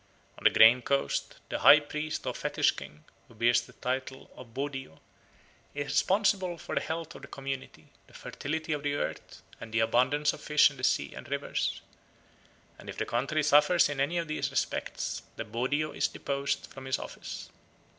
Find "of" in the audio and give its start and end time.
4.35-4.51, 7.13-7.21, 8.73-8.81, 10.33-10.41, 14.17-14.27